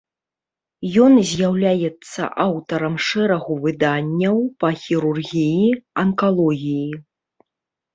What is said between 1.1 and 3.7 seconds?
з'яўляецца аўтарам шэрагу